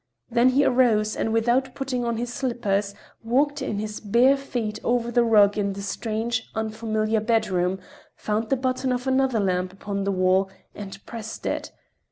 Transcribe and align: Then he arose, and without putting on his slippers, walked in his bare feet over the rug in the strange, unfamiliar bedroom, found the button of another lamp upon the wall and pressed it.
Then 0.31 0.49
he 0.49 0.65
arose, 0.65 1.15
and 1.15 1.31
without 1.31 1.75
putting 1.75 2.03
on 2.05 2.17
his 2.17 2.33
slippers, 2.33 2.95
walked 3.23 3.61
in 3.61 3.77
his 3.77 3.99
bare 3.99 4.35
feet 4.35 4.79
over 4.83 5.11
the 5.11 5.23
rug 5.23 5.59
in 5.59 5.73
the 5.73 5.83
strange, 5.83 6.49
unfamiliar 6.55 7.19
bedroom, 7.21 7.77
found 8.15 8.49
the 8.49 8.57
button 8.57 8.91
of 8.91 9.05
another 9.05 9.39
lamp 9.39 9.71
upon 9.71 10.03
the 10.03 10.11
wall 10.11 10.49
and 10.73 11.05
pressed 11.05 11.45
it. 11.45 11.71